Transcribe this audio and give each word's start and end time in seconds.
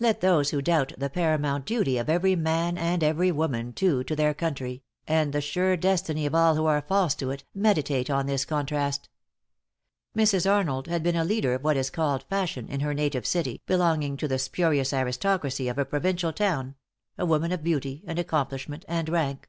Let 0.00 0.20
those 0.20 0.50
who 0.50 0.60
doubt 0.60 0.94
the 0.98 1.08
paramount 1.08 1.64
duty 1.64 1.96
of 1.96 2.10
every 2.10 2.34
man 2.34 2.76
and 2.76 3.04
every 3.04 3.30
woman, 3.30 3.72
too, 3.72 4.02
to 4.02 4.16
their 4.16 4.34
country, 4.34 4.82
and 5.06 5.32
the 5.32 5.40
sure 5.40 5.76
destiny 5.76 6.26
of 6.26 6.34
all 6.34 6.56
who 6.56 6.66
are 6.66 6.82
false 6.82 7.14
to 7.14 7.30
it, 7.30 7.44
meditate 7.54 8.10
on 8.10 8.26
this 8.26 8.44
contrast. 8.44 9.08
Mrs. 10.16 10.50
Arnold 10.50 10.88
had 10.88 11.04
been 11.04 11.14
a 11.14 11.22
leader 11.24 11.54
of 11.54 11.62
what 11.62 11.76
is 11.76 11.88
called 11.88 12.24
fashion, 12.24 12.66
in 12.68 12.80
her 12.80 12.94
native 12.94 13.24
city, 13.24 13.62
belonging 13.66 14.16
to 14.16 14.26
the 14.26 14.40
spurious 14.40 14.92
aristocracy 14.92 15.68
of 15.68 15.78
a 15.78 15.84
provincial 15.84 16.32
town 16.32 16.74
a 17.16 17.24
woman 17.24 17.52
of 17.52 17.62
beauty 17.62 18.02
and 18.08 18.18
accomplishment 18.18 18.84
and 18.88 19.08
rank. 19.08 19.48